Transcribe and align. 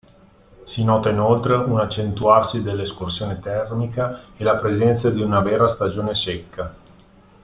Si 0.73 0.83
nota 0.83 1.11
inoltre 1.11 1.53
un'accentuarsi 1.53 2.63
dell'escursione 2.63 3.39
termica 3.39 4.21
e 4.35 4.43
la 4.43 4.57
presenza 4.57 5.11
di 5.11 5.21
una 5.21 5.41
vera 5.41 5.75
stagione 5.75 6.15
secca. 6.15 6.73